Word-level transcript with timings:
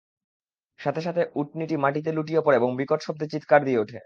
সাথে 0.79 1.01
সাথে 1.01 1.21
উটনীটি 1.35 1.75
মাটিতে 1.77 2.09
লুটিয়ে 2.13 2.41
পড়ে 2.41 2.57
এবং 2.57 2.69
বিকট 2.77 2.99
শব্দে 3.03 3.25
চিৎকার 3.33 3.61
দিয়ে 3.65 3.79
ওঠে। 3.79 3.99